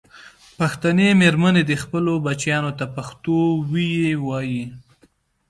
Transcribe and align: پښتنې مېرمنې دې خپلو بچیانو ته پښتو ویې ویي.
پښتنې 0.57 1.07
مېرمنې 1.21 1.63
دې 1.69 1.75
خپلو 1.83 2.13
بچیانو 2.25 2.71
ته 2.79 2.85
پښتو 2.95 3.37
ویې 3.71 4.11
ویي. 4.27 4.61